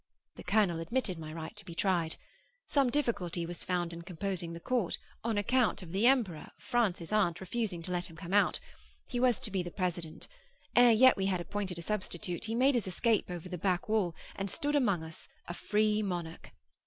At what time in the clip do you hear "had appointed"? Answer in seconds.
11.27-11.77